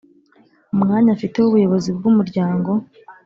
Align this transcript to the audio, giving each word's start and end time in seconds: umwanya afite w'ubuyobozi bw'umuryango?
umwanya 0.73 1.09
afite 1.13 1.35
w'ubuyobozi 1.39 1.89
bw'umuryango? 1.97 2.69